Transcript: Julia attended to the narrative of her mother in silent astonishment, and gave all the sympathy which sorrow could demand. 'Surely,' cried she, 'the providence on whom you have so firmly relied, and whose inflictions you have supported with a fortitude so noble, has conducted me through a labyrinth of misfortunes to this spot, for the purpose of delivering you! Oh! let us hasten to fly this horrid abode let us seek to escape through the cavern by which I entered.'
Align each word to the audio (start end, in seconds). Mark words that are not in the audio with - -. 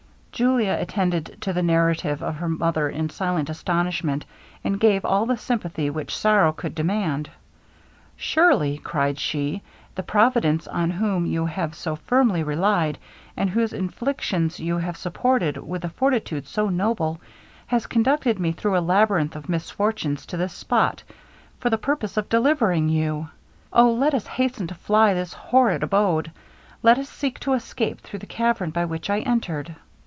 Julia 0.33 0.75
attended 0.79 1.37
to 1.41 1.53
the 1.53 1.61
narrative 1.61 2.23
of 2.23 2.37
her 2.37 2.49
mother 2.49 2.89
in 2.89 3.11
silent 3.11 3.47
astonishment, 3.47 4.25
and 4.63 4.79
gave 4.79 5.05
all 5.05 5.27
the 5.27 5.37
sympathy 5.37 5.91
which 5.91 6.17
sorrow 6.17 6.51
could 6.51 6.73
demand. 6.73 7.29
'Surely,' 8.15 8.79
cried 8.79 9.19
she, 9.19 9.61
'the 9.93 10.01
providence 10.01 10.67
on 10.67 10.89
whom 10.89 11.27
you 11.27 11.45
have 11.45 11.75
so 11.75 11.95
firmly 11.95 12.41
relied, 12.41 12.97
and 13.37 13.51
whose 13.51 13.71
inflictions 13.71 14.59
you 14.59 14.79
have 14.79 14.97
supported 14.97 15.57
with 15.57 15.85
a 15.85 15.89
fortitude 15.89 16.47
so 16.47 16.69
noble, 16.69 17.21
has 17.67 17.85
conducted 17.85 18.39
me 18.39 18.51
through 18.51 18.75
a 18.75 18.81
labyrinth 18.81 19.35
of 19.35 19.47
misfortunes 19.47 20.25
to 20.25 20.37
this 20.37 20.53
spot, 20.53 21.03
for 21.59 21.69
the 21.69 21.77
purpose 21.77 22.17
of 22.17 22.27
delivering 22.29 22.89
you! 22.89 23.29
Oh! 23.71 23.91
let 23.93 24.15
us 24.15 24.25
hasten 24.25 24.65
to 24.67 24.73
fly 24.75 25.13
this 25.13 25.33
horrid 25.33 25.83
abode 25.83 26.31
let 26.81 26.97
us 26.97 27.09
seek 27.09 27.37
to 27.41 27.53
escape 27.53 27.99
through 28.01 28.19
the 28.19 28.25
cavern 28.25 28.71
by 28.71 28.85
which 28.85 29.07
I 29.07 29.19
entered.' 29.19 29.75